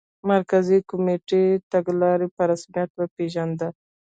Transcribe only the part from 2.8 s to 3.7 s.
وپېژنده.